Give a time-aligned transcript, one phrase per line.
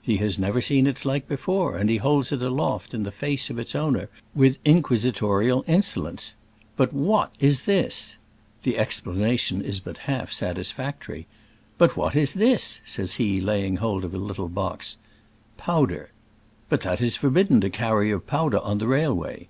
[0.00, 3.16] He has never seen its like before, and he holds it aloft in the the
[3.16, 8.16] face of its owner with inquisitorial insolence:*' But what is this ?*'
[8.62, 11.26] The explanation is but half satisfactory
[11.78, 14.98] But what is thisV^ says he, laying hold of a little box.
[15.56, 16.12] Powder."
[16.68, 19.48] But that is forbidden to carry of powder on the railway."